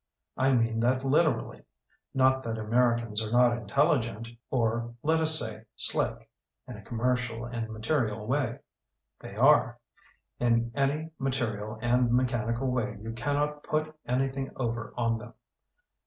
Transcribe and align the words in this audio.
I 0.35 0.51
mean 0.53 0.79
that 0.79 1.03
literally. 1.03 1.61
Not 2.11 2.41
that 2.41 2.57
Americans 2.57 3.23
are 3.23 3.31
not 3.31 3.55
intelligent, 3.55 4.29
or 4.49 4.95
let 5.03 5.19
us 5.19 5.37
say 5.37 5.65
slick, 5.75 6.27
in 6.67 6.75
a 6.75 6.81
commercial 6.81 7.45
and 7.45 7.69
ma 7.69 7.77
terial 7.77 8.25
way. 8.25 8.61
They 9.19 9.35
are. 9.35 9.77
In 10.39 10.71
any 10.73 11.11
ma 11.19 11.29
terial 11.29 11.77
and 11.83 12.11
mechanical 12.11 12.71
way 12.71 12.97
you 12.99 13.11
cannot 13.11 13.61
*put 13.63 13.95
anything 14.07 14.49
over 14.55 14.91
on 14.97 15.19
them'. 15.19 15.35